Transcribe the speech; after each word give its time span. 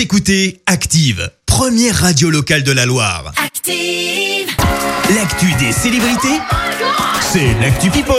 Vous 0.00 0.04
écoutez 0.04 0.62
Active, 0.64 1.30
première 1.44 1.94
radio 1.94 2.30
locale 2.30 2.62
de 2.62 2.72
la 2.72 2.86
Loire. 2.86 3.32
Active. 3.44 4.48
L'actu 5.14 5.52
des 5.62 5.72
célébrités, 5.72 6.40
c'est 7.20 7.52
l'actu 7.60 7.90
People. 7.90 8.14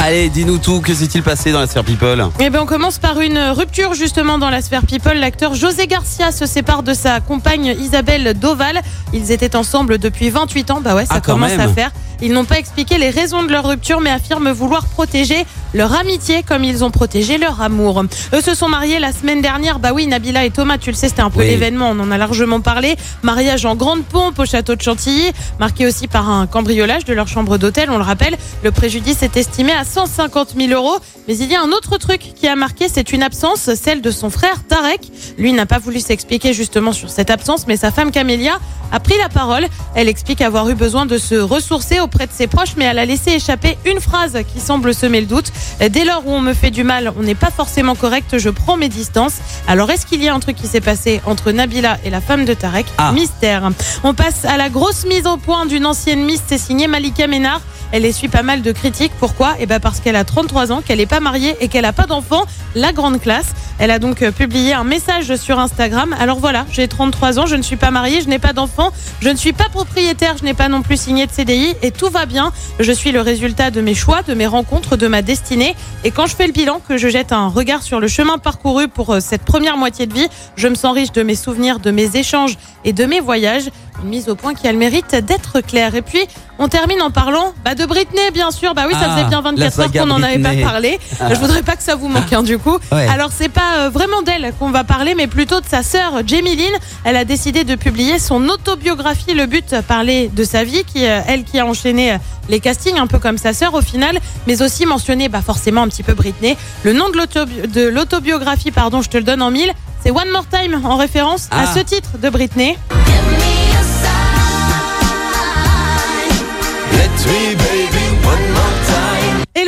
Allez, 0.00 0.28
dis-nous 0.30 0.58
tout, 0.58 0.80
que 0.80 0.92
s'est-il 0.92 1.22
passé 1.22 1.52
dans 1.52 1.60
la 1.60 1.68
sphère 1.68 1.84
People? 1.84 2.28
Eh 2.40 2.50
bien, 2.50 2.60
on 2.62 2.66
commence 2.66 2.98
par 2.98 3.20
une 3.20 3.38
rupture 3.38 3.94
justement 3.94 4.36
dans 4.38 4.50
la 4.50 4.60
sphère 4.60 4.84
people. 4.84 5.16
L'acteur 5.16 5.54
José 5.54 5.86
Garcia 5.86 6.32
se 6.32 6.44
sépare 6.44 6.82
de 6.82 6.92
sa 6.92 7.20
compagne 7.20 7.76
Isabelle 7.78 8.34
Doval. 8.34 8.82
Ils 9.12 9.30
étaient 9.30 9.54
ensemble 9.54 9.98
depuis 9.98 10.28
28 10.28 10.70
ans. 10.72 10.80
Bah 10.80 10.96
ouais, 10.96 11.06
ça 11.06 11.14
Ah, 11.14 11.20
commence 11.20 11.50
même. 11.52 11.60
à 11.60 11.68
faire. 11.68 11.92
Ils 12.22 12.32
n'ont 12.32 12.44
pas 12.44 12.58
expliqué 12.58 12.98
les 12.98 13.10
raisons 13.10 13.42
de 13.42 13.52
leur 13.52 13.66
rupture, 13.68 14.00
mais 14.00 14.10
affirment 14.10 14.50
vouloir 14.52 14.86
protéger 14.86 15.44
leur 15.74 15.94
amitié 15.94 16.42
comme 16.42 16.64
ils 16.64 16.82
ont 16.84 16.90
protégé 16.90 17.36
leur 17.36 17.60
amour. 17.60 18.02
Eux 18.32 18.40
se 18.40 18.54
sont 18.54 18.68
mariés 18.68 18.98
la 18.98 19.12
semaine 19.12 19.42
dernière. 19.42 19.78
Bah 19.78 19.90
oui, 19.92 20.06
Nabila 20.06 20.44
et 20.46 20.50
Thomas, 20.50 20.78
tu 20.78 20.90
le 20.90 20.96
sais, 20.96 21.08
c'était 21.08 21.20
un 21.22 21.28
peu 21.30 21.40
Oui. 21.40 21.46
l'événement. 21.48 21.90
On 21.90 22.00
en 22.00 22.10
a 22.10 22.16
largement 22.16 22.60
parlé. 22.60 22.96
Mariage 23.22 23.66
en 23.66 23.74
grande 23.76 24.04
pompe 24.04 24.38
au 24.38 24.46
château 24.46 24.74
de 24.74 24.80
Chantilly, 24.80 25.30
marqué 25.60 25.86
aussi 25.86 26.08
par 26.08 26.30
un 26.30 26.46
cambriolage 26.46 27.04
de 27.04 27.12
leur 27.12 27.28
chambre 27.28 27.58
d'hôtel. 27.58 27.90
On 27.90 27.98
le 27.98 28.04
rappelle, 28.04 28.36
le 28.62 28.70
préjudice 28.70 29.22
est 29.22 29.36
estimé 29.36 29.72
à 29.72 29.84
150 29.84 30.54
000 30.56 30.72
euros. 30.72 30.96
Mais 31.28 31.36
il 31.36 31.50
y 31.50 31.54
a 31.56 31.60
un 31.60 31.68
autre 31.72 31.98
truc 31.98 32.20
qui 32.34 32.46
a 32.48 32.56
marqué, 32.56 32.86
c'est 32.88 33.12
une 33.12 33.22
absence, 33.22 33.68
celle 33.74 34.00
de 34.00 34.10
son 34.10 34.30
frère 34.30 34.62
Tarek. 34.66 35.00
Lui 35.36 35.52
n'a 35.52 35.66
pas 35.66 35.78
voulu 35.78 36.00
s'expliquer 36.00 36.54
justement 36.54 36.92
sur 36.92 37.10
cette 37.10 37.30
absence, 37.30 37.66
mais 37.66 37.76
sa 37.76 37.90
femme 37.90 38.12
Camélia 38.12 38.58
a 38.92 39.00
pris 39.00 39.18
la 39.18 39.28
parole. 39.28 39.66
Elle 39.94 40.08
explique 40.08 40.40
avoir 40.40 40.68
eu 40.70 40.74
besoin 40.74 41.04
de 41.04 41.18
se 41.18 41.34
ressourcer 41.34 41.98
auprès 42.06 42.26
de 42.28 42.32
ses 42.32 42.46
proches, 42.46 42.74
mais 42.76 42.84
elle 42.84 43.00
a 43.00 43.04
laissé 43.04 43.32
échapper 43.32 43.76
une 43.84 44.00
phrase 44.00 44.38
qui 44.52 44.60
semble 44.60 44.94
semer 44.94 45.20
le 45.20 45.26
doute. 45.26 45.50
Dès 45.90 46.04
lors 46.04 46.24
où 46.24 46.30
on 46.30 46.40
me 46.40 46.54
fait 46.54 46.70
du 46.70 46.84
mal, 46.84 47.12
on 47.18 47.22
n'est 47.24 47.34
pas 47.34 47.50
forcément 47.50 47.96
correct, 47.96 48.38
je 48.38 48.48
prends 48.48 48.76
mes 48.76 48.88
distances. 48.88 49.34
Alors 49.66 49.90
est-ce 49.90 50.06
qu'il 50.06 50.22
y 50.22 50.28
a 50.28 50.34
un 50.34 50.38
truc 50.38 50.54
qui 50.56 50.68
s'est 50.68 50.80
passé 50.80 51.20
entre 51.26 51.50
Nabila 51.50 51.98
et 52.04 52.10
la 52.10 52.20
femme 52.20 52.44
de 52.44 52.54
Tarek 52.54 52.86
Ah. 52.96 53.10
Mystère. 53.12 53.68
On 54.04 54.14
passe 54.14 54.44
à 54.44 54.56
la 54.56 54.68
grosse 54.68 55.04
mise 55.04 55.26
au 55.26 55.36
point 55.36 55.66
d'une 55.66 55.84
ancienne 55.84 56.24
Miss, 56.24 56.42
c'est 56.46 56.58
signé 56.58 56.86
Malika 56.86 57.26
Ménard. 57.26 57.60
Elle 57.92 58.04
essuie 58.04 58.28
pas 58.28 58.42
mal 58.42 58.62
de 58.62 58.72
critiques. 58.72 59.12
Pourquoi? 59.20 59.54
Eh 59.60 59.66
ben 59.66 59.78
parce 59.80 60.00
qu'elle 60.00 60.16
a 60.16 60.24
33 60.24 60.72
ans, 60.72 60.82
qu'elle 60.84 60.98
n'est 60.98 61.06
pas 61.06 61.20
mariée 61.20 61.56
et 61.60 61.68
qu'elle 61.68 61.82
n'a 61.82 61.92
pas 61.92 62.06
d'enfant. 62.06 62.42
La 62.74 62.92
grande 62.92 63.20
classe. 63.20 63.46
Elle 63.78 63.90
a 63.90 63.98
donc 63.98 64.22
euh, 64.22 64.30
publié 64.30 64.72
un 64.72 64.84
message 64.84 65.36
sur 65.36 65.58
Instagram. 65.58 66.14
Alors 66.18 66.38
voilà, 66.38 66.64
j'ai 66.72 66.88
33 66.88 67.38
ans, 67.38 67.46
je 67.46 67.56
ne 67.56 67.62
suis 67.62 67.76
pas 67.76 67.90
mariée, 67.90 68.20
je 68.22 68.28
n'ai 68.28 68.38
pas 68.38 68.52
d'enfant, 68.54 68.90
je 69.20 69.28
ne 69.28 69.36
suis 69.36 69.52
pas 69.52 69.68
propriétaire, 69.70 70.36
je 70.38 70.44
n'ai 70.44 70.54
pas 70.54 70.68
non 70.68 70.80
plus 70.82 70.98
signé 70.98 71.26
de 71.26 71.32
CDI 71.32 71.74
et 71.82 71.90
tout 71.90 72.08
va 72.08 72.24
bien. 72.26 72.52
Je 72.80 72.92
suis 72.92 73.12
le 73.12 73.20
résultat 73.20 73.70
de 73.70 73.80
mes 73.82 73.94
choix, 73.94 74.22
de 74.22 74.32
mes 74.34 74.46
rencontres, 74.46 74.96
de 74.96 75.06
ma 75.08 75.20
destinée. 75.22 75.74
Et 76.04 76.10
quand 76.10 76.26
je 76.26 76.34
fais 76.34 76.46
le 76.46 76.52
bilan, 76.52 76.80
que 76.88 76.96
je 76.96 77.08
jette 77.08 77.32
un 77.32 77.48
regard 77.48 77.82
sur 77.82 78.00
le 78.00 78.08
chemin 78.08 78.38
parcouru 78.38 78.88
pour 78.88 79.14
euh, 79.14 79.20
cette 79.20 79.42
première 79.42 79.76
moitié 79.76 80.06
de 80.06 80.14
vie, 80.14 80.28
je 80.56 80.68
me 80.68 80.74
sens 80.74 80.94
riche 80.94 81.12
de 81.12 81.22
mes 81.22 81.34
souvenirs, 81.36 81.78
de 81.78 81.90
mes 81.90 82.16
échanges 82.16 82.56
et 82.84 82.92
de 82.94 83.04
mes 83.04 83.20
voyages. 83.20 83.64
Une 84.02 84.10
mise 84.10 84.28
au 84.28 84.34
point 84.34 84.52
qui 84.52 84.68
a 84.68 84.72
le 84.72 84.78
mérite 84.78 85.14
d'être 85.14 85.62
claire. 85.62 85.94
Et 85.94 86.02
puis, 86.02 86.20
on 86.58 86.68
termine 86.68 87.00
en 87.00 87.10
parlant 87.10 87.54
bah, 87.64 87.74
de 87.74 87.86
Britney, 87.86 88.30
bien 88.32 88.50
sûr. 88.50 88.74
Bah 88.74 88.82
oui, 88.86 88.92
ça 88.92 89.06
Ah, 89.06 89.14
faisait 89.16 89.24
bien 89.28 89.40
la 89.42 89.50
24 89.50 89.80
heures 89.80 89.92
qu'on 89.92 90.06
n'en 90.06 90.22
avait 90.22 90.38
pas 90.38 90.54
parlé. 90.62 90.98
Je 91.30 91.34
voudrais 91.36 91.62
pas 91.62 91.76
que 91.76 91.82
ça 91.82 91.94
vous 91.94 92.08
manque, 92.08 92.30
hein, 92.30 92.42
du 92.42 92.58
coup. 92.58 92.76
Ouais. 92.92 93.08
Alors, 93.08 93.30
c'est 93.34 93.48
pas 93.48 93.65
euh, 93.78 93.90
vraiment 93.90 94.22
d'elle 94.22 94.52
qu'on 94.58 94.70
va 94.70 94.84
parler, 94.84 95.14
mais 95.14 95.26
plutôt 95.26 95.60
de 95.60 95.66
sa 95.66 95.82
sœur, 95.82 96.22
Jamie 96.26 96.56
Lynn. 96.56 96.72
Elle 97.04 97.16
a 97.16 97.24
décidé 97.24 97.64
de 97.64 97.74
publier 97.74 98.18
son 98.18 98.48
autobiographie. 98.48 99.34
Le 99.34 99.46
but, 99.46 99.74
parler 99.86 100.28
de 100.34 100.44
sa 100.44 100.64
vie, 100.64 100.84
qui, 100.84 101.04
euh, 101.06 101.20
elle 101.26 101.44
qui 101.44 101.58
a 101.58 101.66
enchaîné 101.66 102.12
euh, 102.12 102.18
les 102.48 102.60
castings, 102.60 102.98
un 102.98 103.06
peu 103.06 103.18
comme 103.18 103.38
sa 103.38 103.52
sœur 103.52 103.74
au 103.74 103.80
final, 103.82 104.18
mais 104.46 104.62
aussi 104.62 104.86
mentionner 104.86 105.28
bah, 105.28 105.42
forcément 105.44 105.82
un 105.82 105.88
petit 105.88 106.02
peu 106.02 106.14
Britney. 106.14 106.56
Le 106.84 106.92
nom 106.92 107.08
de 107.10 107.16
l'autobi- 107.18 107.70
de 107.70 107.88
l'autobiographie, 107.88 108.70
pardon, 108.70 109.02
je 109.02 109.08
te 109.08 109.16
le 109.16 109.24
donne 109.24 109.42
en 109.42 109.50
mille. 109.50 109.72
C'est 110.02 110.10
One 110.10 110.30
More 110.30 110.46
Time 110.48 110.80
en 110.84 110.96
référence 110.96 111.48
à 111.50 111.62
Ah. 111.64 111.74
ce 111.74 111.80
titre 111.80 112.18
de 112.22 112.28
Britney. 112.30 112.76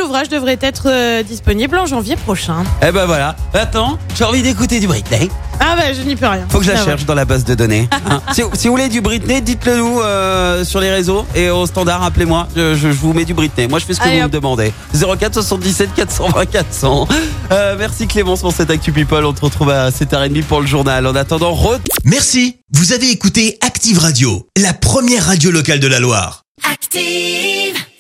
L'ouvrage 0.09 0.31
devrait 0.31 0.59
être 0.63 0.85
euh, 0.87 1.23
disponible 1.23 1.77
en 1.77 1.85
janvier 1.85 2.17
prochain. 2.17 2.65
Eh 2.81 2.91
ben 2.93 3.05
voilà. 3.05 3.37
Attends, 3.53 3.99
j'ai 4.17 4.25
envie 4.25 4.41
d'écouter 4.41 4.81
du 4.81 4.87
Britney. 4.87 5.29
Ah 5.61 5.75
bah 5.77 5.93
je 5.93 6.01
n'y 6.01 6.17
peux 6.17 6.27
rien. 6.27 6.47
Faut 6.49 6.61
que 6.61 6.65
je 6.65 6.71
la 6.71 6.79
Ah 6.79 6.81
ouais. 6.81 6.87
cherche 6.87 7.05
dans 7.05 7.15
la 7.15 7.27
base 7.27 7.45
de 7.45 7.55
données. 7.55 7.91
hein. 8.09 8.23
si, 8.33 8.41
si 8.55 8.69
vous 8.69 8.73
voulez 8.75 8.89
du 8.89 9.03
Britney, 9.03 9.43
dites-le 9.43 9.77
nous 9.77 10.01
euh, 10.01 10.65
sur 10.65 10.81
les 10.81 10.91
réseaux 10.91 11.27
et 11.35 11.51
au 11.51 11.67
standard, 11.67 12.03
appelez-moi. 12.03 12.49
Je, 12.57 12.75
je- 12.75 12.81
je 12.91 12.97
vous 12.97 13.13
mets 13.13 13.27
du 13.27 13.35
Britney. 13.35 13.69
Moi, 13.69 13.81
je 13.81 13.85
fais 13.85 13.93
ce 13.93 14.01
que 14.01 14.05
Allez, 14.09 14.21
vous 14.21 14.29
me 14.29 14.33
demandez. 14.33 14.73
04 14.95 15.35
77 15.35 15.91
420 15.95 16.47
400. 16.47 17.07
Euh, 17.53 17.77
merci 17.79 18.07
Clémence 18.07 18.41
pour 18.41 18.53
cette 18.55 18.71
Actu 18.71 18.93
People. 18.93 19.27
On 19.27 19.35
te 19.35 19.43
retrouve 19.43 19.69
à 19.69 19.91
7h30 19.91 20.43
pour 20.45 20.63
le 20.63 20.67
journal. 20.67 21.07
En 21.07 21.15
attendant, 21.17 21.53
re 21.53 21.77
Merci, 22.05 22.57
vous 22.73 22.95
avez 22.95 23.11
écouté 23.11 23.59
Active 23.61 23.99
Radio, 23.99 24.47
la 24.57 24.73
première 24.73 25.27
radio 25.27 25.51
locale 25.51 25.81
de 25.81 25.87
la 25.87 26.01
Loire. 26.01 26.45
Active. 26.73 27.77